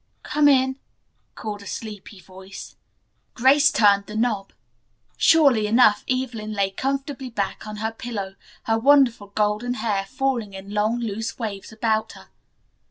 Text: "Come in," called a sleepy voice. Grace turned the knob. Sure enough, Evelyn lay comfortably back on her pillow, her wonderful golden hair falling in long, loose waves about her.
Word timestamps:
"Come 0.23 0.47
in," 0.47 0.79
called 1.35 1.61
a 1.61 1.67
sleepy 1.67 2.19
voice. 2.19 2.75
Grace 3.35 3.71
turned 3.71 4.07
the 4.07 4.15
knob. 4.15 4.51
Sure 5.15 5.55
enough, 5.55 6.03
Evelyn 6.09 6.53
lay 6.53 6.71
comfortably 6.71 7.29
back 7.29 7.67
on 7.67 7.75
her 7.75 7.91
pillow, 7.91 8.33
her 8.63 8.79
wonderful 8.79 9.27
golden 9.35 9.75
hair 9.75 10.05
falling 10.07 10.55
in 10.55 10.71
long, 10.73 10.97
loose 10.97 11.37
waves 11.37 11.71
about 11.71 12.13
her. 12.13 12.29